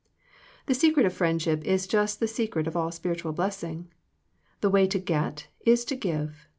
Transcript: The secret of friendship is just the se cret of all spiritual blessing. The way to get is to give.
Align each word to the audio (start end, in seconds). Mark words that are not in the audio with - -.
The 0.65 0.73
secret 0.73 1.05
of 1.05 1.13
friendship 1.13 1.63
is 1.63 1.85
just 1.85 2.19
the 2.19 2.27
se 2.27 2.47
cret 2.47 2.65
of 2.65 2.75
all 2.75 2.91
spiritual 2.91 3.33
blessing. 3.33 3.91
The 4.61 4.69
way 4.71 4.87
to 4.87 4.97
get 4.97 5.45
is 5.63 5.85
to 5.85 5.95
give. 5.95 6.47